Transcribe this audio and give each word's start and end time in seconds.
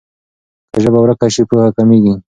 که 0.71 0.77
ژبه 0.83 0.99
ورکه 1.01 1.27
سي 1.35 1.43
پوهه 1.49 1.69
کمېږي. 1.77 2.13